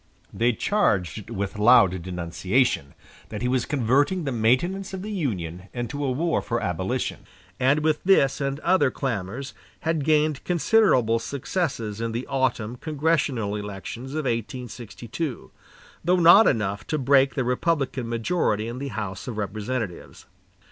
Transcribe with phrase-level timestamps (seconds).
[0.33, 2.95] They charged with loud denunciation
[3.29, 7.27] that he was converting the maintenance of the Union into a war for abolition,
[7.59, 14.13] and with this and other clamors had gained considerable successes in the autumn congressional elections
[14.13, 15.51] of 1862,
[16.03, 20.25] though not enough to break the Republican majority in the House of Representatives.